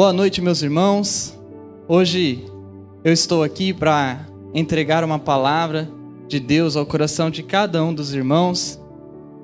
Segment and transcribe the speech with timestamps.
[0.00, 1.38] Boa noite, meus irmãos.
[1.86, 2.46] Hoje
[3.04, 5.90] eu estou aqui para entregar uma palavra
[6.26, 8.80] de Deus ao coração de cada um dos irmãos.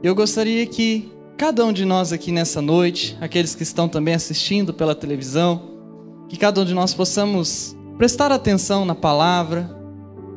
[0.03, 4.73] Eu gostaria que cada um de nós aqui nessa noite, aqueles que estão também assistindo
[4.73, 5.61] pela televisão,
[6.27, 9.71] que cada um de nós possamos prestar atenção na palavra,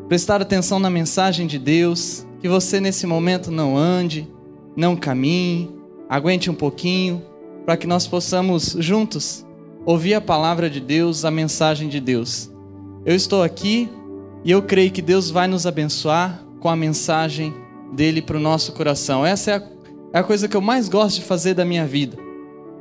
[0.10, 4.28] prestar atenção na mensagem de Deus, que você nesse momento não ande,
[4.76, 5.72] não caminhe,
[6.10, 7.24] aguente um pouquinho,
[7.66, 9.48] para que nós possamos juntos
[9.90, 12.48] ouvir a palavra de Deus, a mensagem de Deus.
[13.04, 13.90] Eu estou aqui
[14.46, 17.52] e eu creio que Deus vai nos abençoar com a mensagem
[17.92, 19.26] dele para o nosso coração.
[19.26, 19.64] Essa é a,
[20.14, 22.16] é a coisa que eu mais gosto de fazer da minha vida,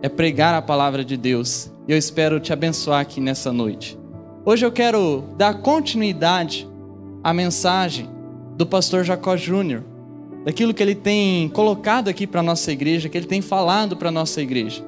[0.03, 1.73] é pregar a palavra de Deus.
[1.89, 3.99] E eu espero te abençoar aqui nessa noite.
[4.45, 6.69] Hoje eu quero dar continuidade
[7.25, 8.07] à mensagem
[8.55, 9.83] do pastor Jacó Júnior,
[10.45, 14.43] daquilo que ele tem colocado aqui para nossa igreja, que ele tem falado para nossa
[14.43, 14.85] igreja.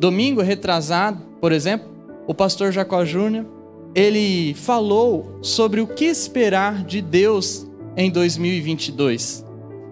[0.00, 1.88] Domingo retrasado, por exemplo,
[2.26, 3.46] o pastor Jacó Júnior,
[3.94, 9.44] ele falou sobre o que esperar de Deus em 2022.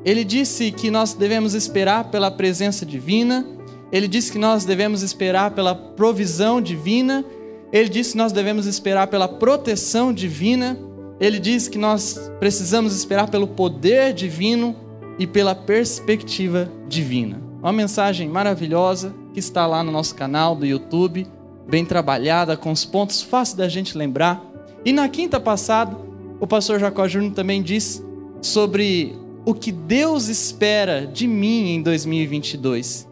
[0.05, 3.45] Ele disse que nós devemos esperar pela presença divina,
[3.91, 7.25] ele disse que nós devemos esperar pela provisão divina,
[7.73, 10.79] ele disse que nós devemos esperar pela proteção divina,
[11.19, 14.77] ele disse que nós precisamos esperar pelo poder divino
[15.19, 17.41] e pela perspectiva divina.
[17.61, 21.27] Uma mensagem maravilhosa que está lá no nosso canal do YouTube
[21.69, 24.43] bem trabalhada, com os pontos fáceis da gente lembrar.
[24.85, 25.97] E na quinta passada,
[26.41, 28.03] o pastor Jacó Júnior também disse
[28.41, 33.07] sobre o que Deus espera de mim em 2022.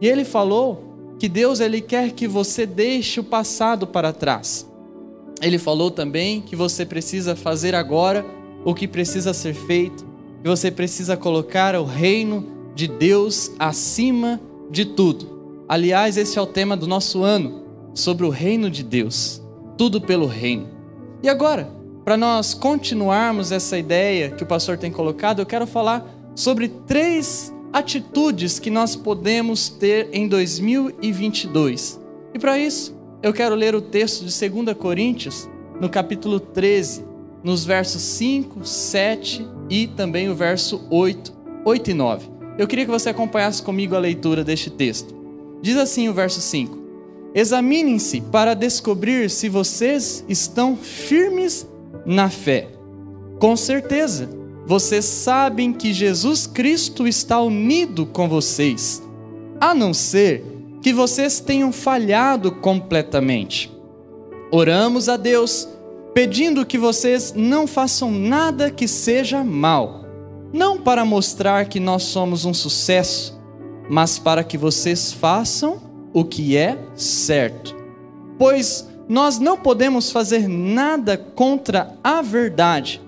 [0.00, 4.68] E ele falou que Deus ele quer que você deixe o passado para trás.
[5.40, 8.24] Ele falou também que você precisa fazer agora
[8.64, 10.04] o que precisa ser feito,
[10.42, 15.64] que você precisa colocar o reino de Deus acima de tudo.
[15.68, 17.61] Aliás, esse é o tema do nosso ano
[17.94, 19.42] sobre o reino de Deus,
[19.76, 20.68] tudo pelo reino.
[21.22, 21.70] E agora,
[22.04, 26.04] para nós continuarmos essa ideia que o pastor tem colocado, eu quero falar
[26.34, 32.00] sobre três atitudes que nós podemos ter em 2022.
[32.34, 35.48] E para isso, eu quero ler o texto de 2 Coríntios,
[35.80, 37.04] no capítulo 13,
[37.42, 41.32] nos versos 5, 7 e também o verso 8,
[41.64, 42.30] 8 e 9.
[42.58, 45.14] Eu queria que você acompanhasse comigo a leitura deste texto.
[45.62, 46.81] Diz assim o verso 5:
[47.34, 51.66] Examinem-se para descobrir se vocês estão firmes
[52.04, 52.68] na fé.
[53.38, 54.28] Com certeza,
[54.66, 59.02] vocês sabem que Jesus Cristo está unido com vocês,
[59.60, 60.44] a não ser
[60.82, 63.72] que vocês tenham falhado completamente.
[64.50, 65.66] Oramos a Deus,
[66.12, 70.04] pedindo que vocês não façam nada que seja mal,
[70.52, 73.40] não para mostrar que nós somos um sucesso,
[73.88, 77.76] mas para que vocês façam o que é certo.
[78.38, 83.00] Pois nós não podemos fazer nada contra a verdade,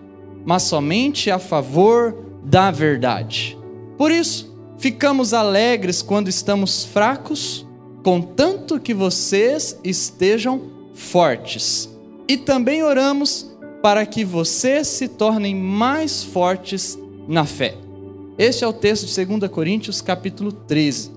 [0.44, 3.58] mas somente a favor da verdade.
[3.96, 7.66] Por isso, ficamos alegres quando estamos fracos,
[8.02, 10.60] contanto que vocês estejam
[10.94, 11.88] fortes.
[12.28, 13.50] E também oramos
[13.82, 16.98] para que vocês se tornem mais fortes
[17.28, 17.76] na fé.
[18.36, 21.13] Este é o texto de 2 Coríntios, capítulo 13.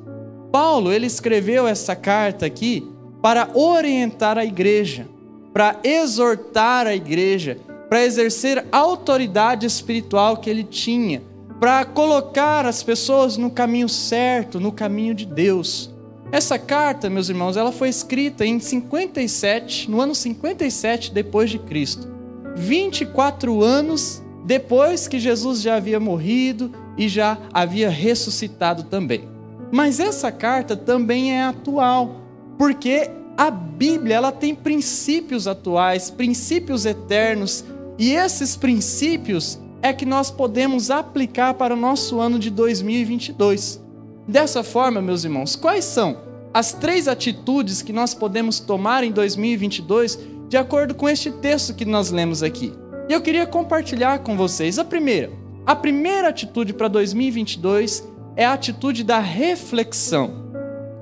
[0.59, 2.91] Paulo, ele escreveu essa carta aqui
[3.21, 5.07] para orientar a igreja,
[5.53, 11.21] para exortar a igreja, para exercer a autoridade espiritual que ele tinha,
[11.59, 15.93] para colocar as pessoas no caminho certo, no caminho de Deus.
[16.31, 22.07] Essa carta, meus irmãos, ela foi escrita em 57, no ano 57 depois de Cristo.
[22.55, 29.36] 24 anos depois que Jesus já havia morrido e já havia ressuscitado também.
[29.71, 32.21] Mas essa carta também é atual,
[32.57, 37.63] porque a Bíblia ela tem princípios atuais, princípios eternos,
[37.97, 43.81] e esses princípios é que nós podemos aplicar para o nosso ano de 2022.
[44.27, 46.17] Dessa forma, meus irmãos, quais são
[46.53, 50.19] as três atitudes que nós podemos tomar em 2022
[50.49, 52.73] de acordo com este texto que nós lemos aqui?
[53.07, 55.31] E eu queria compartilhar com vocês a primeira.
[55.65, 58.03] A primeira atitude para 2022
[58.37, 60.45] é a atitude da reflexão.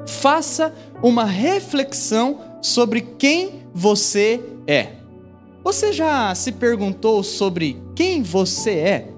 [0.08, 0.74] Faça
[1.04, 4.94] uma reflexão sobre quem você é.
[5.64, 9.10] Você já se perguntou sobre quem você é?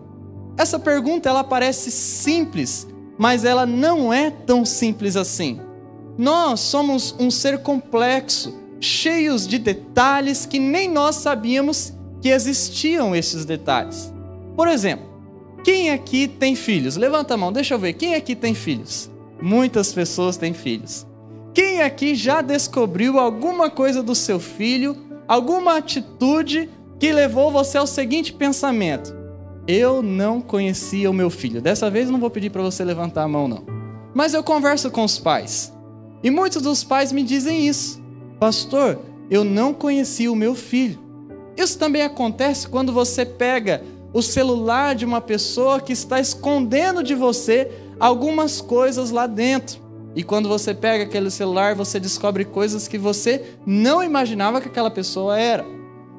[0.58, 2.88] Essa pergunta ela parece simples,
[3.18, 5.62] mas ela não é tão simples assim.
[6.18, 13.46] Nós somos um ser complexo, cheios de detalhes que nem nós sabíamos que existiam esses
[13.46, 14.12] detalhes.
[14.56, 15.07] Por exemplo,
[15.64, 16.96] quem aqui tem filhos?
[16.96, 17.94] Levanta a mão, deixa eu ver.
[17.94, 19.10] Quem aqui tem filhos?
[19.42, 21.06] Muitas pessoas têm filhos.
[21.54, 24.96] Quem aqui já descobriu alguma coisa do seu filho,
[25.28, 26.70] alguma atitude
[27.00, 29.16] que levou você ao seguinte pensamento:
[29.68, 31.62] Eu não conhecia o meu filho.
[31.62, 33.64] Dessa vez não vou pedir para você levantar a mão, não.
[34.14, 35.74] Mas eu converso com os pais.
[36.24, 38.02] E muitos dos pais me dizem isso:
[38.40, 39.00] Pastor,
[39.30, 41.00] eu não conhecia o meu filho.
[41.56, 43.84] Isso também acontece quando você pega
[44.14, 49.80] o celular de uma pessoa que está escondendo de você algumas coisas lá dentro.
[50.16, 54.90] E quando você pega aquele celular, você descobre coisas que você não imaginava que aquela
[54.90, 55.64] pessoa era.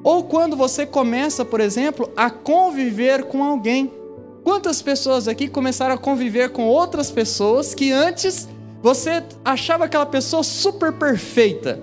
[0.03, 3.91] Ou quando você começa, por exemplo, a conviver com alguém.
[4.43, 8.47] Quantas pessoas aqui começaram a conviver com outras pessoas que antes
[8.81, 11.81] você achava aquela pessoa super perfeita?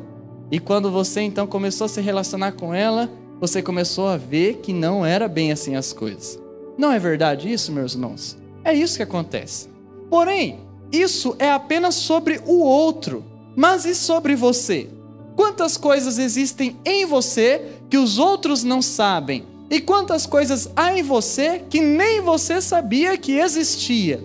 [0.50, 3.10] E quando você então começou a se relacionar com ela,
[3.40, 6.38] você começou a ver que não era bem assim as coisas.
[6.78, 8.36] Não é verdade isso, meus irmãos?
[8.64, 9.68] É isso que acontece.
[10.10, 10.60] Porém,
[10.92, 13.24] isso é apenas sobre o outro.
[13.54, 14.88] Mas e sobre você?
[15.34, 19.44] Quantas coisas existem em você que os outros não sabem?
[19.68, 24.22] E quantas coisas há em você que nem você sabia que existia?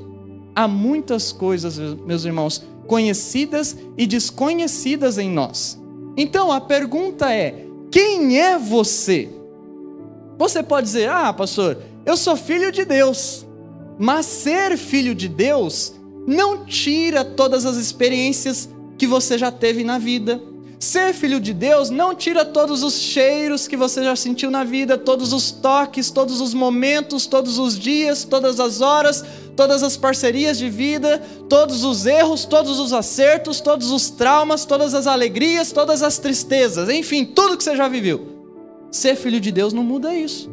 [0.56, 5.82] Há muitas coisas, meus irmãos, conhecidas e desconhecidas em nós.
[6.16, 9.30] Então a pergunta é: quem é você?
[10.38, 13.46] Você pode dizer, ah, pastor, eu sou filho de Deus.
[14.00, 15.94] Mas ser filho de Deus
[16.26, 20.42] não tira todas as experiências que você já teve na vida.
[20.82, 24.98] Ser filho de Deus não tira todos os cheiros que você já sentiu na vida,
[24.98, 29.24] todos os toques, todos os momentos, todos os dias, todas as horas,
[29.56, 34.96] todas as parcerias de vida, todos os erros, todos os acertos, todos os traumas, todas
[34.96, 38.40] as alegrias, todas as tristezas, enfim, tudo que você já viveu.
[38.90, 40.50] Ser filho de Deus não muda isso.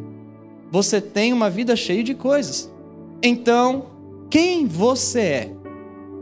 [0.71, 2.71] Você tem uma vida cheia de coisas.
[3.23, 3.87] Então,
[4.29, 5.53] quem você é?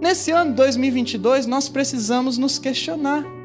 [0.00, 3.35] Nesse ano 2022, nós precisamos nos questionar.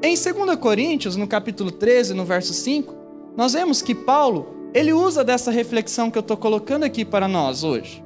[0.00, 2.94] Em 2 Coríntios, no capítulo 13, no verso 5,
[3.36, 7.64] nós vemos que Paulo, ele usa dessa reflexão que eu estou colocando aqui para nós
[7.64, 8.02] hoje.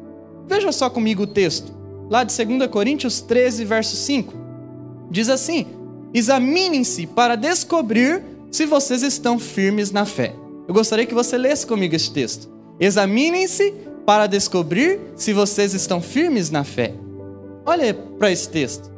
[0.49, 1.71] Veja só comigo o texto,
[2.09, 4.33] lá de 2 Coríntios 13, verso 5.
[5.11, 5.67] Diz assim:
[6.15, 10.35] Examinem-se para descobrir se vocês estão firmes na fé.
[10.67, 12.49] Eu gostaria que você lesse comigo este texto.
[12.81, 13.75] Examinem-se
[14.07, 16.95] para descobrir se vocês estão firmes na fé.
[17.67, 18.91] Olha para esse texto.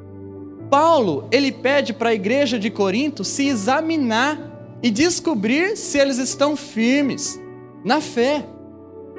[0.75, 6.57] Paulo, ele pede para a igreja de Corinto se examinar e descobrir se eles estão
[6.57, 7.41] firmes
[7.85, 8.45] na fé.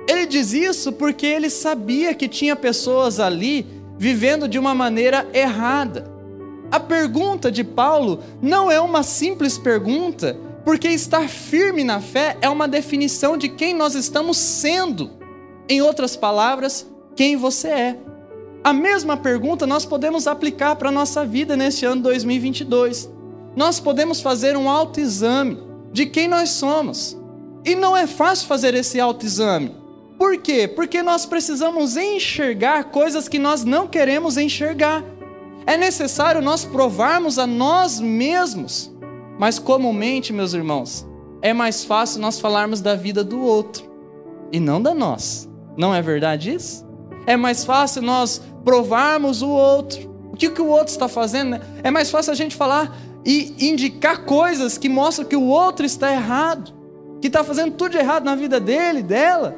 [0.06, 3.66] Ele diz isso porque ele sabia que tinha pessoas ali
[3.98, 6.12] vivendo de uma maneira errada.
[6.69, 12.50] A pergunta de Paulo não é uma simples pergunta, porque estar firme na fé é
[12.50, 15.10] uma definição de quem nós estamos sendo.
[15.69, 16.86] Em outras palavras,
[17.16, 17.98] quem você é.
[18.65, 23.09] A mesma pergunta nós podemos aplicar para a nossa vida neste ano 2022.
[23.56, 25.57] Nós podemos fazer um autoexame
[25.94, 27.17] de quem nós somos.
[27.63, 29.85] E não é fácil fazer esse autoexame
[30.17, 30.67] por quê?
[30.67, 35.03] Porque nós precisamos enxergar coisas que nós não queremos enxergar.
[35.68, 38.94] É necessário nós provarmos a nós mesmos.
[39.38, 41.06] Mas comumente, meus irmãos,
[41.42, 43.83] é mais fácil nós falarmos da vida do outro
[44.51, 45.49] e não da nós.
[45.78, 46.85] Não é verdade isso?
[47.28, 50.14] É mais fácil nós provarmos o outro.
[50.34, 51.52] O que, que o outro está fazendo?
[51.52, 51.62] Né?
[51.84, 56.12] É mais fácil a gente falar e indicar coisas que mostram que o outro está
[56.12, 56.74] errado,
[57.22, 59.56] que está fazendo tudo errado na vida dele, dela.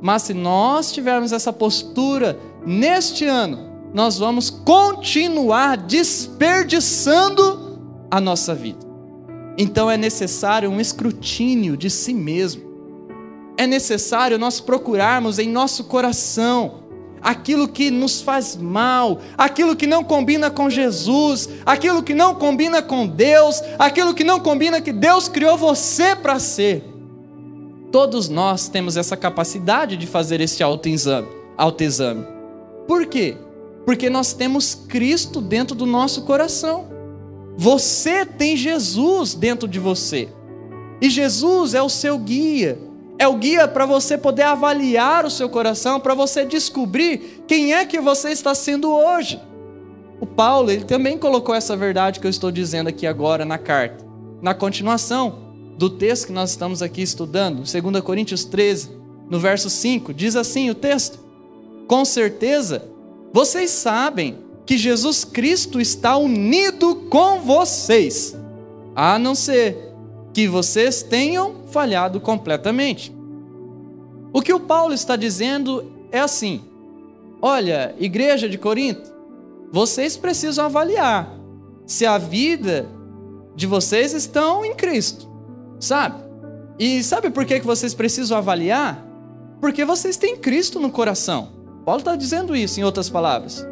[0.00, 8.84] Mas se nós tivermos essa postura neste ano, nós vamos continuar desperdiçando a nossa vida.
[9.56, 12.62] Então é necessário um escrutínio de si mesmo.
[13.56, 16.83] É necessário nós procurarmos em nosso coração
[17.24, 22.82] aquilo que nos faz mal, aquilo que não combina com Jesus, aquilo que não combina
[22.82, 26.84] com Deus, aquilo que não combina que Deus criou você para ser.
[27.90, 31.28] Todos nós temos essa capacidade de fazer esse autoexame.
[31.56, 32.26] autoexame.
[32.86, 33.38] Por quê?
[33.86, 36.86] Porque nós temos Cristo dentro do nosso coração.
[37.56, 40.28] Você tem Jesus dentro de você.
[41.00, 42.78] E Jesus é o seu guia.
[43.18, 47.84] É o guia para você poder avaliar o seu coração, para você descobrir quem é
[47.84, 49.40] que você está sendo hoje.
[50.20, 54.04] O Paulo, ele também colocou essa verdade que eu estou dizendo aqui agora na carta.
[54.42, 55.44] Na continuação,
[55.76, 58.90] do texto que nós estamos aqui estudando, 2 Coríntios 13,
[59.28, 61.18] no verso 5, diz assim o texto:
[61.86, 62.88] Com certeza,
[63.32, 68.36] vocês sabem que Jesus Cristo está unido com vocês,
[68.94, 69.93] a não ser
[70.34, 73.14] que vocês tenham falhado completamente.
[74.32, 76.62] O que o Paulo está dizendo é assim:
[77.40, 79.14] olha, igreja de Corinto,
[79.72, 81.32] vocês precisam avaliar
[81.86, 82.86] se a vida
[83.54, 85.28] de vocês estão em Cristo,
[85.78, 86.22] sabe?
[86.78, 89.06] E sabe por que vocês precisam avaliar?
[89.60, 91.52] Porque vocês têm Cristo no coração.
[91.84, 93.64] Paulo está dizendo isso em outras palavras.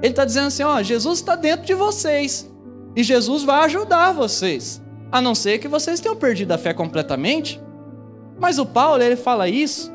[0.00, 2.50] Ele está dizendo assim: ó, Jesus está dentro de vocês
[2.96, 7.60] e Jesus vai ajudar vocês, a não ser que vocês tenham perdido a fé completamente.
[8.38, 9.92] Mas o Paulo ele fala isso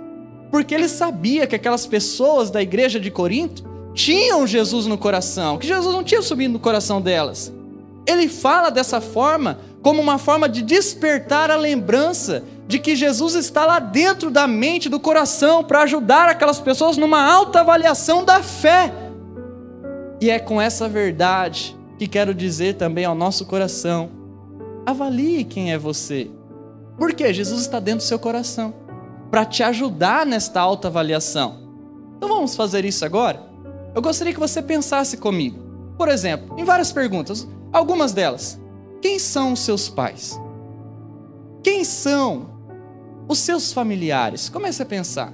[0.54, 5.66] porque ele sabia que aquelas pessoas da igreja de Corinto tinham Jesus no coração, que
[5.66, 7.52] Jesus não tinha subido no coração delas.
[8.06, 13.66] Ele fala dessa forma como uma forma de despertar a lembrança de que Jesus está
[13.66, 18.94] lá dentro da mente, do coração, para ajudar aquelas pessoas numa alta avaliação da fé.
[20.22, 24.10] E é com essa verdade que quero dizer também ao nosso coração:
[24.86, 26.30] avalie quem é você.
[26.98, 28.74] Porque Jesus está dentro do seu coração
[29.32, 31.64] para te ajudar nesta alta avaliação.
[32.18, 33.44] Então vamos fazer isso agora?
[33.96, 35.60] Eu gostaria que você pensasse comigo.
[35.98, 38.60] Por exemplo, em várias perguntas, algumas delas.
[39.02, 40.40] Quem são os seus pais?
[41.62, 42.52] Quem são
[43.28, 44.50] os seus familiares?
[44.50, 45.34] Comece a pensar.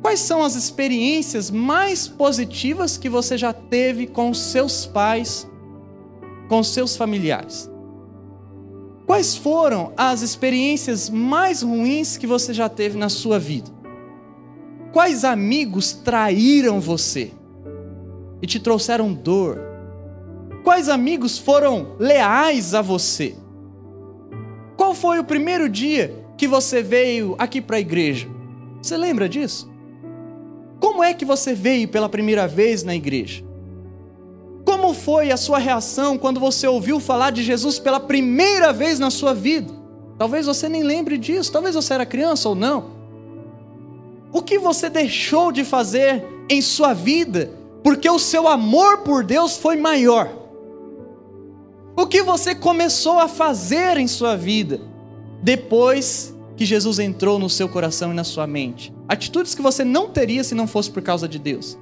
[0.00, 5.48] Quais são as experiências mais positivas que você já teve com seus pais,
[6.48, 7.68] com seus familiares?
[9.06, 13.70] Quais foram as experiências mais ruins que você já teve na sua vida?
[14.92, 17.30] Quais amigos traíram você
[18.42, 19.60] e te trouxeram dor?
[20.64, 23.36] Quais amigos foram leais a você?
[24.76, 28.26] Qual foi o primeiro dia que você veio aqui para a igreja?
[28.82, 29.70] Você lembra disso?
[30.80, 33.45] Como é que você veio pela primeira vez na igreja?
[34.86, 39.10] Como foi a sua reação quando você ouviu falar de Jesus pela primeira vez na
[39.10, 39.74] sua vida?
[40.16, 42.92] Talvez você nem lembre disso, talvez você era criança ou não.
[44.32, 47.50] O que você deixou de fazer em sua vida
[47.82, 50.30] porque o seu amor por Deus foi maior?
[51.96, 54.80] O que você começou a fazer em sua vida
[55.42, 58.94] depois que Jesus entrou no seu coração e na sua mente?
[59.08, 61.76] Atitudes que você não teria se não fosse por causa de Deus.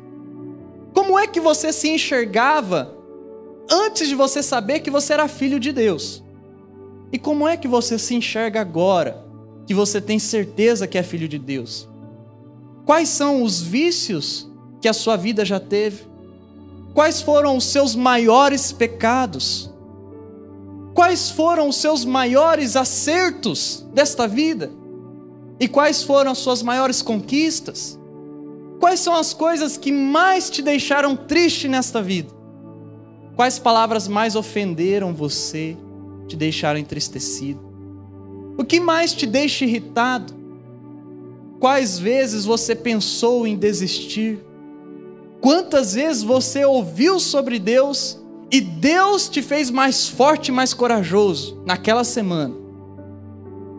[0.94, 2.96] Como é que você se enxergava
[3.68, 6.22] antes de você saber que você era filho de Deus?
[7.12, 9.24] E como é que você se enxerga agora
[9.66, 11.88] que você tem certeza que é filho de Deus?
[12.86, 14.48] Quais são os vícios
[14.80, 16.04] que a sua vida já teve?
[16.94, 19.70] Quais foram os seus maiores pecados?
[20.94, 24.70] Quais foram os seus maiores acertos desta vida?
[25.58, 27.98] E quais foram as suas maiores conquistas?
[28.84, 32.28] Quais são as coisas que mais te deixaram triste nesta vida?
[33.34, 35.74] Quais palavras mais ofenderam você,
[36.28, 37.60] te deixaram entristecido?
[38.58, 40.34] O que mais te deixa irritado?
[41.58, 44.38] Quais vezes você pensou em desistir?
[45.40, 48.20] Quantas vezes você ouviu sobre Deus
[48.52, 52.54] e Deus te fez mais forte e mais corajoso naquela semana?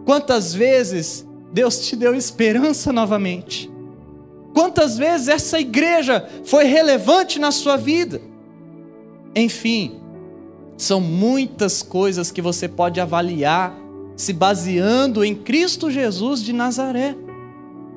[0.03, 3.74] Quantas vezes Deus te deu esperança novamente?
[4.55, 8.21] Quantas vezes essa igreja foi relevante na sua vida?
[9.35, 9.99] Enfim,
[10.77, 13.75] são muitas coisas que você pode avaliar
[14.15, 17.17] se baseando em Cristo Jesus de Nazaré.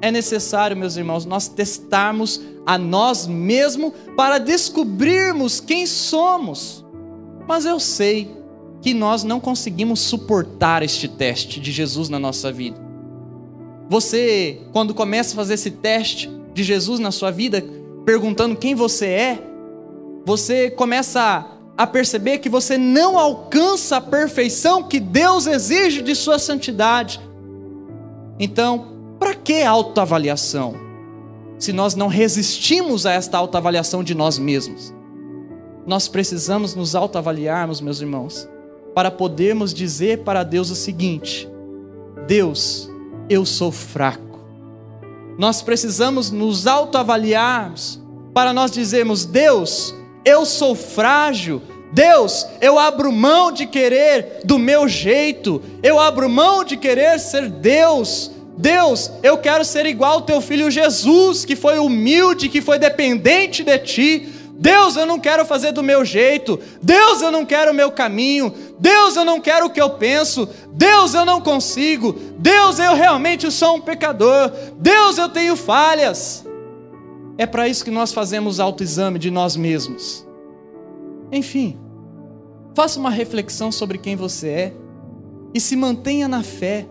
[0.03, 6.85] É necessário, meus irmãos, nós testarmos a nós mesmos para descobrirmos quem somos.
[7.47, 8.37] Mas eu sei
[8.83, 12.77] que nós não conseguimos suportar este teste de Jesus na nossa vida.
[13.89, 17.65] Você, quando começa a fazer esse teste, de Jesus na sua vida,
[18.05, 19.43] perguntando quem você é,
[20.25, 21.47] você começa
[21.77, 27.21] a perceber que você não alcança a perfeição que Deus exige de sua santidade.
[28.41, 28.89] Então,
[29.21, 30.75] para que autoavaliação?
[31.61, 34.93] Se nós não resistimos a esta autoavaliação de nós mesmos.
[35.87, 38.49] Nós precisamos nos autoavaliarmos, meus irmãos,
[38.95, 41.49] para podermos dizer para Deus o seguinte:
[42.27, 42.91] Deus,
[43.29, 44.28] eu sou fraco
[45.39, 48.03] nós precisamos nos autoavaliarmos
[48.35, 51.63] para nós dizermos: Deus, eu sou frágil.
[51.91, 57.49] Deus, eu abro mão de querer do meu jeito, eu abro mão de querer ser
[57.49, 58.31] Deus.
[58.59, 63.63] Deus, eu quero ser igual ao teu filho Jesus, que foi humilde, que foi dependente
[63.63, 64.29] de ti.
[64.61, 66.59] Deus, eu não quero fazer do meu jeito.
[66.83, 68.53] Deus, eu não quero o meu caminho.
[68.77, 70.49] Deus, eu não quero o que eu penso.
[70.73, 72.13] Deus, eu não consigo.
[72.37, 74.51] Deus, eu realmente sou um pecador.
[74.77, 76.45] Deus, eu tenho falhas.
[77.39, 80.27] É para isso que nós fazemos autoexame de nós mesmos.
[81.31, 81.79] Enfim,
[82.75, 84.73] faça uma reflexão sobre quem você é
[85.55, 86.85] e se mantenha na fé,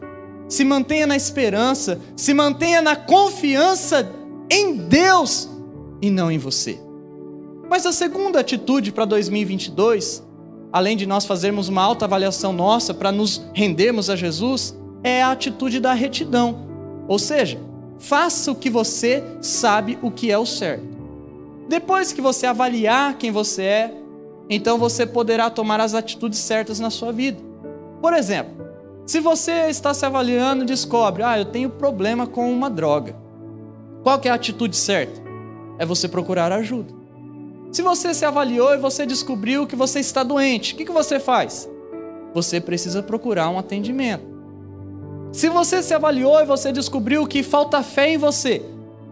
[0.47, 4.09] se mantenha na esperança, se mantenha na confiança
[4.49, 5.49] em Deus
[6.01, 6.86] e não em você.
[7.69, 10.27] Mas a segunda atitude para 2022
[10.71, 15.31] além de nós fazermos uma alta avaliação nossa para nos rendermos a Jesus, é a
[15.31, 16.67] atitude da retidão.
[17.07, 17.59] Ou seja,
[17.97, 20.97] faça o que você sabe o que é o certo.
[21.67, 23.93] Depois que você avaliar quem você é,
[24.49, 27.41] então você poderá tomar as atitudes certas na sua vida.
[28.01, 28.67] Por exemplo,
[29.05, 33.15] se você está se avaliando e descobre, ah, eu tenho problema com uma droga.
[34.03, 35.21] Qual é a atitude certa?
[35.77, 36.93] É você procurar ajuda.
[37.71, 41.19] Se você se avaliou e você descobriu que você está doente, o que, que você
[41.19, 41.69] faz?
[42.33, 44.25] Você precisa procurar um atendimento.
[45.33, 48.61] Se você se avaliou e você descobriu que falta fé em você,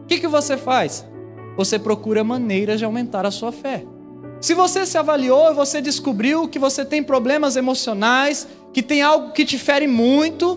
[0.03, 1.05] o que, que você faz?
[1.57, 3.85] Você procura maneiras de aumentar a sua fé.
[4.39, 9.31] Se você se avaliou e você descobriu que você tem problemas emocionais, que tem algo
[9.31, 10.53] que te fere muito,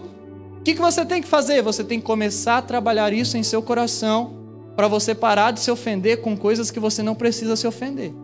[0.59, 1.62] o que, que você tem que fazer?
[1.62, 4.38] Você tem que começar a trabalhar isso em seu coração
[4.78, 8.14] para você parar de se ofender com coisas que você não precisa se ofender.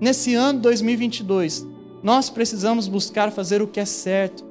[0.00, 1.66] Nesse ano 2022,
[2.00, 4.44] nós precisamos buscar fazer o que é certo,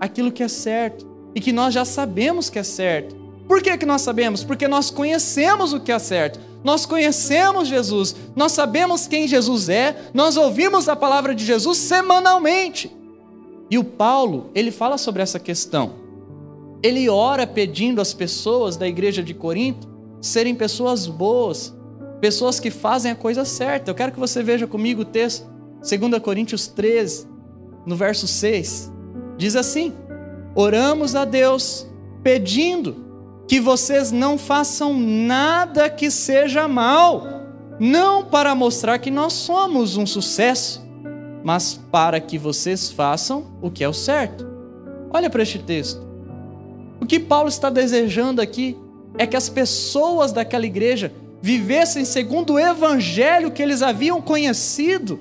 [0.00, 3.14] aquilo que é certo e que nós já sabemos que é certo.
[3.46, 4.42] Por que, que nós sabemos?
[4.42, 6.40] Porque nós conhecemos o que é certo.
[6.64, 12.90] Nós conhecemos Jesus, nós sabemos quem Jesus é, nós ouvimos a palavra de Jesus semanalmente.
[13.70, 15.92] E o Paulo, ele fala sobre essa questão.
[16.82, 19.93] Ele ora pedindo às pessoas da igreja de Corinto
[20.24, 21.76] serem pessoas boas,
[22.18, 23.90] pessoas que fazem a coisa certa.
[23.90, 25.46] Eu quero que você veja comigo o texto,
[25.82, 27.28] 2 Coríntios 13,
[27.84, 28.90] no verso 6.
[29.36, 29.92] Diz assim:
[30.54, 31.86] Oramos a Deus
[32.22, 33.04] pedindo
[33.46, 37.26] que vocês não façam nada que seja mal,
[37.78, 40.82] não para mostrar que nós somos um sucesso,
[41.44, 44.48] mas para que vocês façam o que é o certo.
[45.10, 46.02] Olha para este texto.
[46.98, 48.78] O que Paulo está desejando aqui
[49.16, 55.20] é que as pessoas daquela igreja vivessem segundo o evangelho que eles haviam conhecido.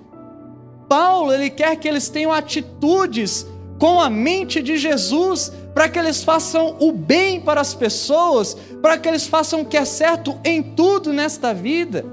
[0.88, 3.46] Paulo, ele quer que eles tenham atitudes
[3.78, 8.98] com a mente de Jesus, para que eles façam o bem para as pessoas, para
[8.98, 12.06] que eles façam o que é certo em tudo nesta vida.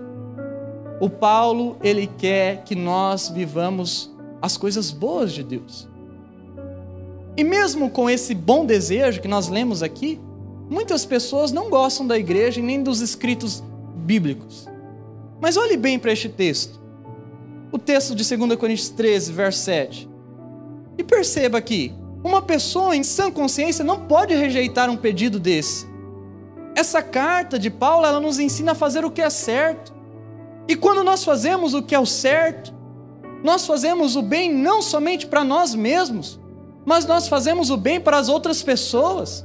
[1.01, 4.11] O Paulo, ele quer que nós vivamos
[4.43, 5.89] as coisas boas de Deus.
[7.37, 10.19] E mesmo com esse bom desejo que nós lemos aqui,
[10.71, 13.63] muitas pessoas não gostam da igreja e nem dos escritos
[13.97, 14.69] bíblicos.
[15.41, 16.81] Mas olhe bem para este texto.
[17.73, 20.09] O texto de 2 Coríntios 13, verso 7.
[20.97, 25.89] E perceba aqui, uma pessoa em sã consciência não pode rejeitar um pedido desse.
[26.75, 29.93] Essa carta de Paulo, ela nos ensina a fazer o que é certo.
[30.69, 32.73] E quando nós fazemos o que é o certo,
[33.43, 36.39] nós fazemos o bem não somente para nós mesmos,
[36.85, 39.45] mas nós fazemos o bem para as outras pessoas.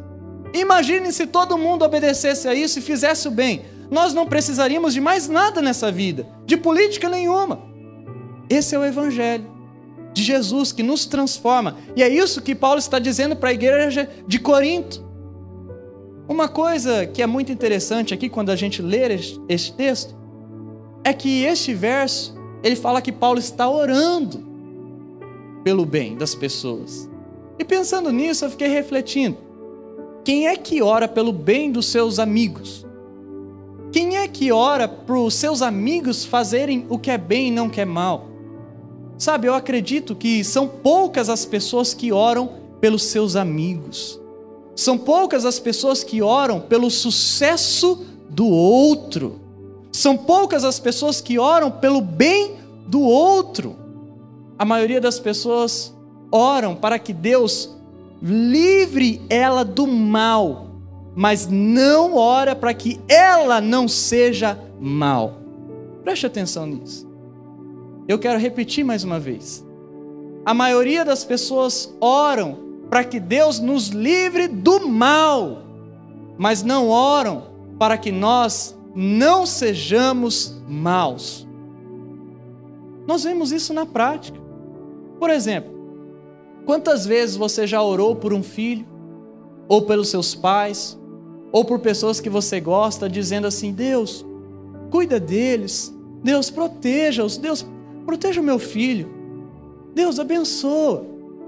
[0.55, 3.65] Imagine se todo mundo obedecesse a isso e fizesse o bem.
[3.91, 7.61] Nós não precisaríamos de mais nada nessa vida, de política nenhuma.
[8.49, 9.53] Esse é o Evangelho
[10.13, 11.75] de Jesus que nos transforma.
[11.95, 15.03] E é isso que Paulo está dizendo para a igreja de Corinto.
[16.27, 20.15] Uma coisa que é muito interessante aqui quando a gente lê este texto
[21.03, 24.43] é que este verso ele fala que Paulo está orando
[25.63, 27.09] pelo bem das pessoas.
[27.59, 29.37] E pensando nisso, eu fiquei refletindo:
[30.25, 32.83] quem é que ora pelo bem dos seus amigos?
[33.91, 37.67] Quem é que ora para os seus amigos fazerem o que é bem e não
[37.67, 38.25] o que é mal?
[39.19, 42.49] Sabe, eu acredito que são poucas as pessoas que oram
[42.81, 44.19] pelos seus amigos.
[44.75, 49.39] São poucas as pessoas que oram pelo sucesso do outro.
[49.91, 52.55] São poucas as pessoas que oram pelo bem
[52.87, 53.75] do outro.
[54.57, 55.93] A maioria das pessoas
[56.31, 57.75] oram para que Deus
[58.31, 60.67] livre ela do mal,
[61.15, 65.41] mas não ora para que ela não seja mal.
[66.03, 67.07] Preste atenção nisso.
[68.07, 69.65] Eu quero repetir mais uma vez.
[70.43, 72.57] A maioria das pessoas oram
[72.89, 75.63] para que Deus nos livre do mal,
[76.37, 77.43] mas não oram
[77.77, 81.47] para que nós não sejamos maus.
[83.07, 84.39] Nós vemos isso na prática.
[85.19, 85.74] Por exemplo,
[86.65, 88.85] quantas vezes você já orou por um filho,
[89.67, 90.99] ou pelos seus pais,
[91.51, 94.25] ou por pessoas que você gosta, dizendo assim: Deus,
[94.91, 97.65] cuida deles, Deus proteja-os, Deus
[98.05, 99.09] proteja o meu filho.
[99.93, 101.05] Deus abençoa.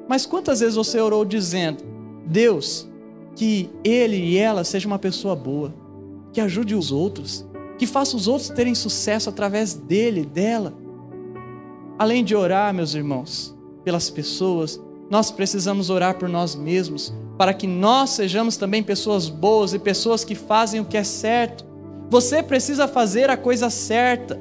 [0.07, 1.83] Mas quantas vezes você orou dizendo:
[2.25, 2.87] Deus,
[3.35, 5.73] que ele e ela seja uma pessoa boa,
[6.31, 7.45] que ajude os outros,
[7.77, 10.73] que faça os outros terem sucesso através dele, dela.
[11.99, 17.67] Além de orar, meus irmãos, pelas pessoas, nós precisamos orar por nós mesmos, para que
[17.67, 21.65] nós sejamos também pessoas boas e pessoas que fazem o que é certo.
[22.09, 24.39] Você precisa fazer a coisa certa.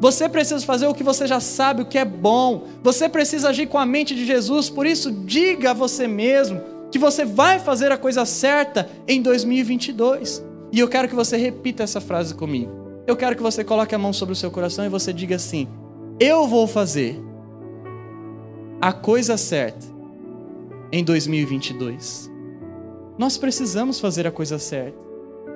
[0.00, 2.64] Você precisa fazer o que você já sabe, o que é bom.
[2.82, 4.68] Você precisa agir com a mente de Jesus.
[4.68, 10.44] Por isso, diga a você mesmo que você vai fazer a coisa certa em 2022.
[10.70, 12.70] E eu quero que você repita essa frase comigo.
[13.06, 15.68] Eu quero que você coloque a mão sobre o seu coração e você diga assim:
[16.20, 17.20] Eu vou fazer
[18.80, 19.93] a coisa certa
[20.90, 22.30] em 2022.
[23.16, 24.98] Nós precisamos fazer a coisa certa.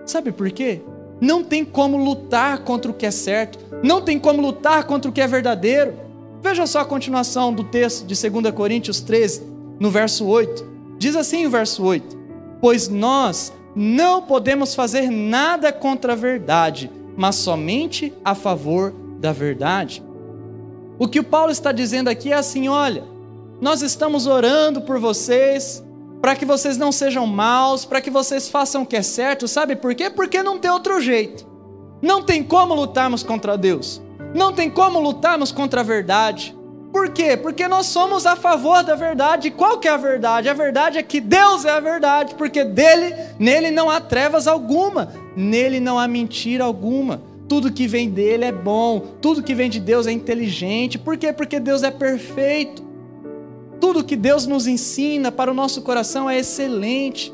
[0.07, 0.81] Sabe por quê?
[1.21, 5.13] Não tem como lutar contra o que é certo, não tem como lutar contra o
[5.13, 5.95] que é verdadeiro.
[6.41, 9.43] Veja só a continuação do texto de 2 Coríntios 13,
[9.81, 10.65] no verso 8.
[10.99, 12.17] Diz assim o verso 8:
[12.61, 20.03] Pois nós não podemos fazer nada contra a verdade, mas somente a favor da verdade.
[20.99, 23.05] O que o Paulo está dizendo aqui é assim: olha,
[23.61, 25.85] nós estamos orando por vocês,
[26.21, 29.77] para que vocês não sejam maus, para que vocês façam o que é certo, sabe
[29.77, 30.11] por quê?
[30.11, 31.47] Porque não tem outro jeito.
[32.01, 34.01] Não tem como lutarmos contra Deus.
[34.35, 36.57] Não tem como lutarmos contra a verdade.
[36.93, 37.37] Por quê?
[37.37, 39.51] Porque nós somos a favor da verdade.
[39.51, 40.49] Qual que é a verdade?
[40.49, 45.13] A verdade é que Deus é a verdade, porque dele, nele não há trevas alguma,
[45.37, 47.21] nele não há mentira alguma.
[47.49, 50.99] Tudo que vem dele é bom, tudo que vem de Deus é inteligente.
[50.99, 51.33] Por quê?
[51.33, 52.88] Porque Deus é perfeito.
[53.81, 57.33] Tudo que Deus nos ensina para o nosso coração é excelente.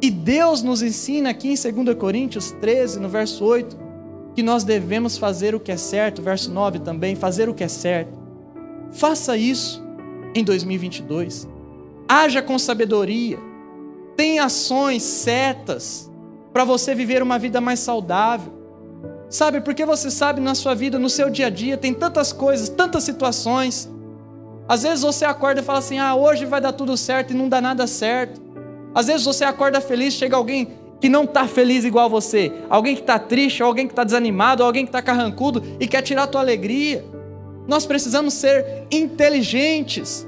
[0.00, 3.76] E Deus nos ensina aqui em 2 Coríntios 13, no verso 8,
[4.34, 7.68] que nós devemos fazer o que é certo, verso 9 também, fazer o que é
[7.68, 8.18] certo.
[8.90, 9.82] Faça isso
[10.34, 11.48] em 2022.
[12.08, 13.38] Haja com sabedoria.
[14.16, 16.10] Tenha ações certas
[16.52, 18.52] para você viver uma vida mais saudável.
[19.28, 22.68] Sabe, porque você sabe na sua vida, no seu dia a dia, tem tantas coisas,
[22.68, 23.90] tantas situações
[24.68, 27.48] às vezes você acorda e fala assim: ah, hoje vai dar tudo certo e não
[27.48, 28.40] dá nada certo.
[28.94, 30.68] Às vezes você acorda feliz, chega alguém
[31.00, 34.84] que não está feliz igual você, alguém que está triste, alguém que está desanimado, alguém
[34.84, 37.04] que está carrancudo e quer tirar a tua alegria.
[37.68, 40.26] Nós precisamos ser inteligentes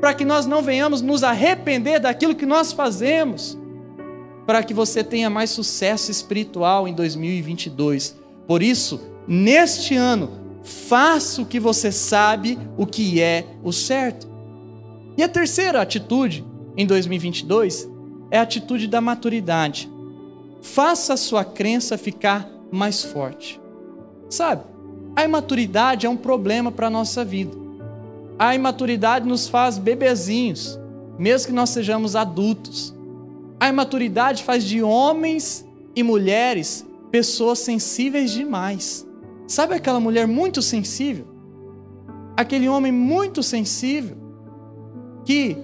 [0.00, 3.58] para que nós não venhamos nos arrepender daquilo que nós fazemos,
[4.46, 8.16] para que você tenha mais sucesso espiritual em 2022.
[8.46, 10.39] Por isso, neste ano,
[10.70, 14.28] Faça o que você sabe o que é o certo.
[15.16, 16.44] E a terceira atitude
[16.76, 17.90] em 2022
[18.30, 19.90] é a atitude da maturidade.
[20.62, 23.60] Faça a sua crença ficar mais forte.
[24.28, 24.62] Sabe,
[25.16, 27.56] a imaturidade é um problema para a nossa vida.
[28.38, 30.78] A imaturidade nos faz bebezinhos,
[31.18, 32.94] mesmo que nós sejamos adultos.
[33.58, 39.09] A imaturidade faz de homens e mulheres pessoas sensíveis demais.
[39.50, 41.26] Sabe aquela mulher muito sensível?
[42.36, 44.16] Aquele homem muito sensível
[45.24, 45.56] que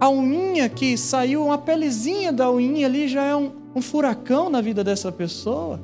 [0.00, 4.60] a unha que saiu, uma pelezinha da unha ali já é um, um furacão na
[4.60, 5.80] vida dessa pessoa.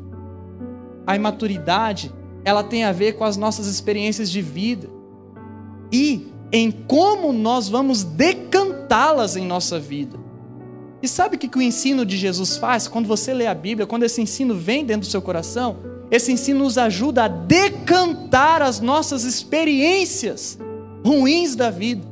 [1.06, 2.12] A imaturidade,
[2.44, 4.90] ela tem a ver com as nossas experiências de vida
[5.92, 10.18] e em como nós vamos decantá-las em nossa vida.
[11.00, 12.88] E sabe o que o ensino de Jesus faz?
[12.88, 16.60] Quando você lê a Bíblia, quando esse ensino vem dentro do seu coração, esse ensino
[16.60, 20.56] nos ajuda a decantar as nossas experiências
[21.04, 22.06] ruins da vida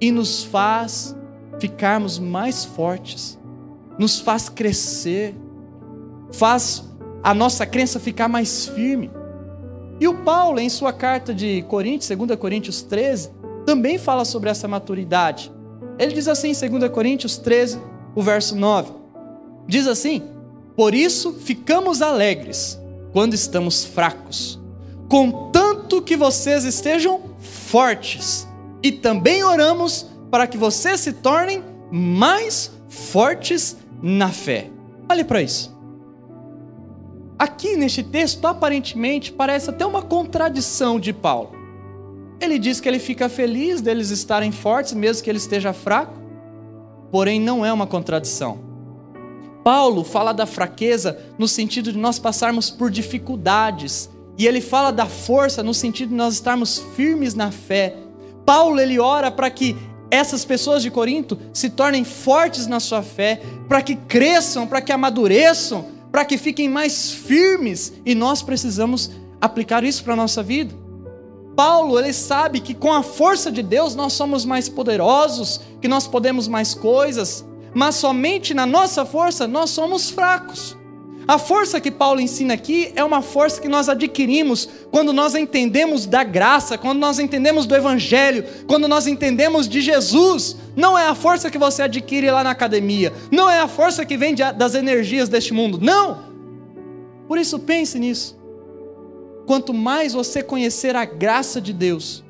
[0.00, 1.16] e nos faz
[1.58, 3.36] ficarmos mais fortes,
[3.98, 5.34] nos faz crescer,
[6.30, 6.84] faz
[7.20, 9.10] a nossa crença ficar mais firme.
[9.98, 13.30] E o Paulo, em sua carta de Coríntios, 2 Coríntios 13,
[13.64, 15.50] também fala sobre essa maturidade.
[15.98, 17.80] Ele diz assim em 2 Coríntios 13,
[18.14, 18.92] o verso 9:
[19.66, 20.22] diz assim:
[20.76, 22.85] Por isso ficamos alegres
[23.16, 24.60] quando estamos fracos,
[25.08, 28.46] contanto que vocês estejam fortes.
[28.82, 34.68] E também oramos para que vocês se tornem mais fortes na fé.
[35.10, 35.74] Olhe para isso.
[37.38, 41.52] Aqui neste texto, aparentemente, parece até uma contradição de Paulo.
[42.38, 46.20] Ele diz que ele fica feliz deles estarem fortes, mesmo que ele esteja fraco,
[47.10, 48.65] porém não é uma contradição.
[49.66, 55.06] Paulo fala da fraqueza no sentido de nós passarmos por dificuldades, e ele fala da
[55.06, 57.96] força no sentido de nós estarmos firmes na fé.
[58.44, 59.76] Paulo ele ora para que
[60.08, 64.92] essas pessoas de Corinto se tornem fortes na sua fé, para que cresçam, para que
[64.92, 70.76] amadureçam, para que fiquem mais firmes, e nós precisamos aplicar isso para a nossa vida.
[71.56, 76.06] Paulo, ele sabe que com a força de Deus nós somos mais poderosos, que nós
[76.06, 80.76] podemos mais coisas, mas somente na nossa força nós somos fracos.
[81.28, 86.06] A força que Paulo ensina aqui é uma força que nós adquirimos quando nós entendemos
[86.06, 90.56] da graça, quando nós entendemos do Evangelho, quando nós entendemos de Jesus.
[90.76, 94.16] Não é a força que você adquire lá na academia, não é a força que
[94.16, 96.26] vem das energias deste mundo, não.
[97.26, 98.36] Por isso pense nisso.
[99.46, 102.22] quanto mais você conhecer a graça de Deus,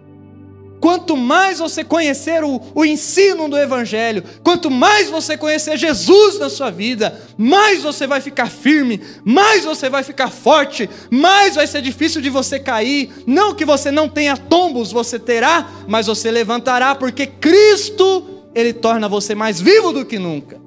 [0.86, 6.48] quanto mais você conhecer o, o, ensino do Evangelho, quanto mais você conhecer Jesus na
[6.48, 11.82] sua vida, mais você vai ficar firme, mais você vai ficar forte, mais vai ser
[11.82, 13.10] difícil de você cair.
[13.26, 19.08] Não que você não tenha tombos, você terá, mas você levantará, porque Cristo, Ele torna
[19.08, 20.60] você mais vivo do que nunca.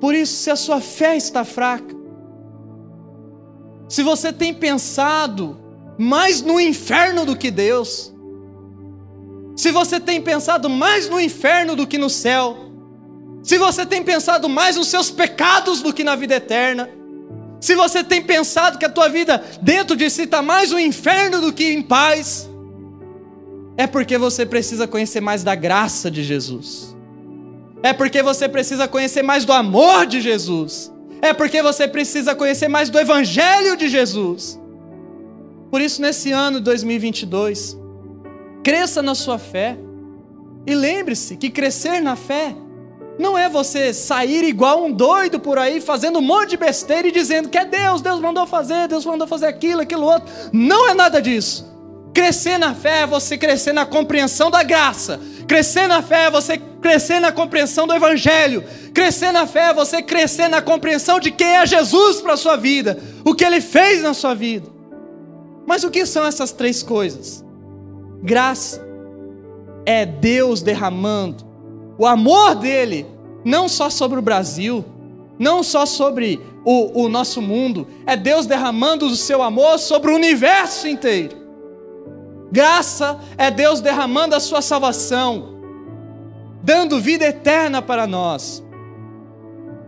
[0.00, 1.96] Por isso, se a sua fé está fraca,
[3.88, 5.61] se você tem pensado
[5.98, 8.12] mais no inferno do que Deus,
[9.56, 12.56] se você tem pensado mais no inferno do que no céu,
[13.42, 16.88] se você tem pensado mais nos seus pecados do que na vida eterna,
[17.60, 21.40] se você tem pensado que a tua vida dentro de si está mais no inferno
[21.40, 22.48] do que em paz,
[23.76, 26.96] é porque você precisa conhecer mais da graça de Jesus,
[27.82, 32.68] é porque você precisa conhecer mais do amor de Jesus, é porque você precisa conhecer
[32.68, 34.58] mais do Evangelho de Jesus.
[35.72, 37.78] Por isso, nesse ano de 2022,
[38.62, 39.78] cresça na sua fé.
[40.66, 42.54] E lembre-se que crescer na fé
[43.18, 47.10] não é você sair igual um doido por aí, fazendo um monte de besteira e
[47.10, 50.30] dizendo que é Deus, Deus mandou fazer, Deus mandou fazer aquilo, aquilo outro.
[50.52, 51.66] Não é nada disso.
[52.12, 55.18] Crescer na fé é você crescer na compreensão da graça.
[55.48, 58.62] Crescer na fé é você crescer na compreensão do Evangelho.
[58.92, 62.56] Crescer na fé é você crescer na compreensão de quem é Jesus para a sua
[62.56, 64.81] vida, o que ele fez na sua vida.
[65.66, 67.44] Mas o que são essas três coisas?
[68.22, 68.84] Graça
[69.84, 71.44] é Deus derramando
[71.98, 73.06] o amor dele,
[73.44, 74.84] não só sobre o Brasil,
[75.38, 80.14] não só sobre o, o nosso mundo, é Deus derramando o seu amor sobre o
[80.14, 81.36] universo inteiro.
[82.50, 85.58] Graça é Deus derramando a sua salvação,
[86.62, 88.62] dando vida eterna para nós.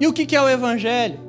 [0.00, 1.20] E o que é o Evangelho?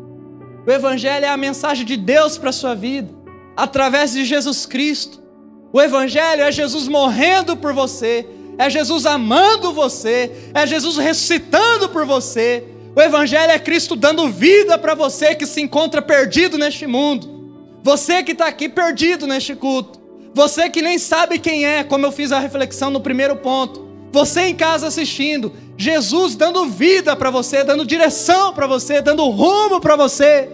[0.65, 3.14] O Evangelho é a mensagem de Deus para a sua vida
[3.55, 5.23] através de Jesus Cristo.
[5.71, 8.25] O Evangelho é Jesus morrendo por você,
[8.57, 12.63] é Jesus amando você, é Jesus ressuscitando por você.
[12.95, 17.35] O Evangelho é Cristo dando vida para você que se encontra perdido neste mundo.
[17.83, 19.99] Você que está aqui perdido neste culto.
[20.33, 23.85] Você que nem sabe quem é, como eu fiz a reflexão no primeiro ponto.
[24.11, 25.51] Você em casa assistindo.
[25.77, 30.49] Jesus dando vida para você, dando direção para você, dando rumo para você.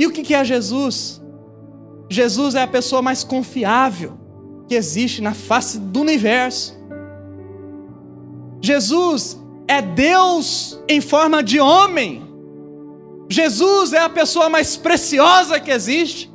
[0.00, 1.20] E o que é Jesus?
[2.08, 4.18] Jesus é a pessoa mais confiável
[4.66, 6.74] que existe na face do universo.
[8.62, 12.22] Jesus é Deus em forma de homem.
[13.28, 16.32] Jesus é a pessoa mais preciosa que existe.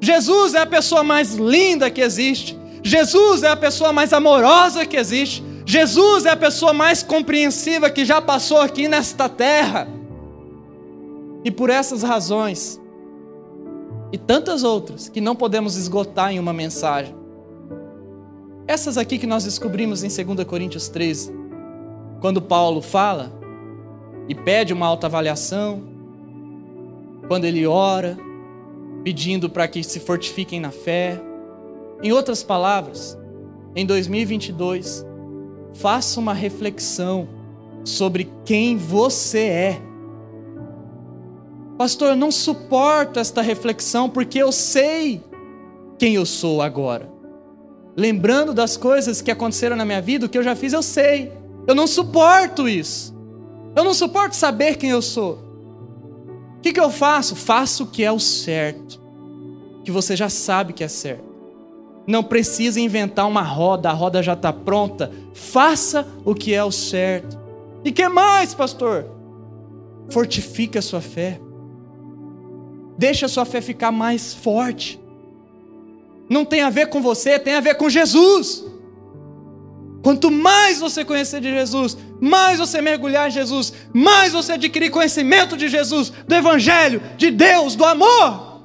[0.00, 2.56] Jesus é a pessoa mais linda que existe.
[2.84, 5.42] Jesus é a pessoa mais amorosa que existe.
[5.66, 9.88] Jesus é a pessoa mais compreensiva que já passou aqui nesta terra.
[11.44, 12.80] E por essas razões,
[14.12, 17.14] e tantas outras que não podemos esgotar em uma mensagem.
[18.66, 21.32] Essas aqui que nós descobrimos em 2 Coríntios 13,
[22.20, 23.32] quando Paulo fala
[24.28, 25.82] e pede uma autoavaliação,
[27.26, 28.16] quando ele ora,
[29.02, 31.20] pedindo para que se fortifiquem na fé.
[32.02, 33.18] Em outras palavras,
[33.74, 35.04] em 2022,
[35.74, 37.28] faça uma reflexão
[37.84, 39.87] sobre quem você é
[41.78, 45.22] Pastor, eu não suporto esta reflexão porque eu sei
[45.96, 47.08] quem eu sou agora.
[47.96, 51.32] Lembrando das coisas que aconteceram na minha vida, o que eu já fiz, eu sei.
[51.68, 53.16] Eu não suporto isso.
[53.76, 55.34] Eu não suporto saber quem eu sou.
[56.56, 57.36] O que, que eu faço?
[57.36, 59.00] Faço o que é o certo.
[59.84, 61.28] Que você já sabe que é certo.
[62.08, 65.12] Não precisa inventar uma roda, a roda já está pronta.
[65.32, 67.38] Faça o que é o certo.
[67.84, 69.06] E que mais, pastor?
[70.08, 71.40] Fortifique a sua fé.
[72.98, 75.00] Deixa a sua fé ficar mais forte.
[76.28, 78.64] Não tem a ver com você, tem a ver com Jesus.
[80.02, 85.56] Quanto mais você conhecer de Jesus, mais você mergulhar em Jesus, mais você adquirir conhecimento
[85.56, 88.62] de Jesus, do Evangelho, de Deus, do amor,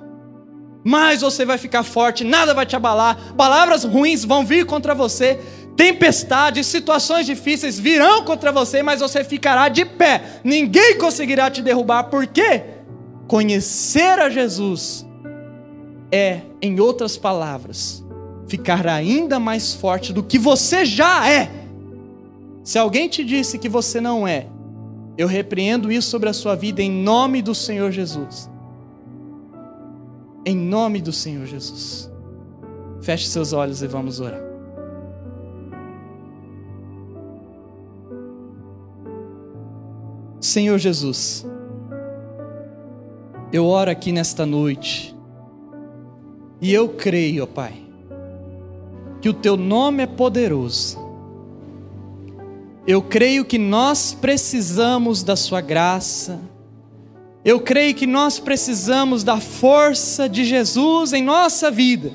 [0.84, 5.40] mais você vai ficar forte, nada vai te abalar, palavras ruins vão vir contra você,
[5.76, 12.06] tempestades, situações difíceis virão contra você, mas você ficará de pé, ninguém conseguirá te derrubar,
[12.06, 12.73] por quê?
[13.34, 15.04] Conhecer a Jesus
[16.12, 18.06] é, em outras palavras,
[18.48, 21.50] ficar ainda mais forte do que você já é.
[22.64, 24.46] Se alguém te disse que você não é,
[25.18, 28.48] eu repreendo isso sobre a sua vida em nome do Senhor Jesus.
[30.46, 32.12] Em nome do Senhor Jesus.
[33.02, 34.44] Feche seus olhos e vamos orar.
[40.40, 41.48] Senhor Jesus,
[43.54, 45.16] eu oro aqui nesta noite,
[46.60, 47.74] e eu creio, ó Pai,
[49.22, 50.98] que o Teu nome é poderoso.
[52.88, 56.40] Eu creio que nós precisamos da Sua graça.
[57.46, 62.12] Eu creio que nós precisamos da força de Jesus em nossa vida.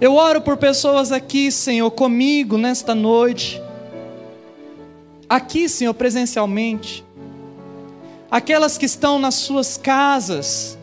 [0.00, 3.60] Eu oro por pessoas aqui, Senhor, comigo nesta noite.
[5.28, 7.04] Aqui, Senhor, presencialmente.
[8.32, 10.78] Aquelas que estão nas suas casas,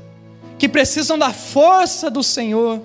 [0.60, 2.80] que precisam da força do Senhor.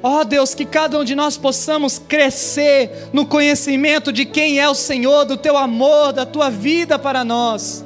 [0.00, 4.68] Ó oh, Deus, que cada um de nós possamos crescer no conhecimento de quem é
[4.68, 7.84] o Senhor, do teu amor, da tua vida para nós.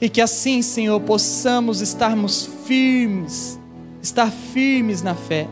[0.00, 3.60] E que assim, Senhor, possamos estarmos firmes,
[4.02, 5.46] estar firmes na fé.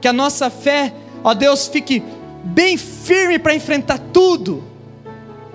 [0.00, 0.94] Que a nossa fé,
[1.24, 2.00] ó Deus, fique
[2.44, 4.62] bem firme para enfrentar tudo.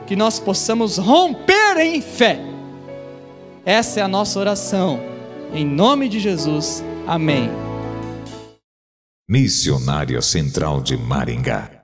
[0.09, 2.39] Que nós possamos romper em fé.
[3.63, 4.99] Essa é a nossa oração.
[5.53, 6.83] Em nome de Jesus.
[7.05, 7.47] Amém.
[9.29, 11.78] Missionária Central de Maringá